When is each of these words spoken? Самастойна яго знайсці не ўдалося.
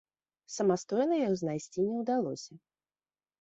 Самастойна 0.53 1.19
яго 1.19 1.35
знайсці 1.41 1.79
не 1.91 1.99
ўдалося. 2.01 2.59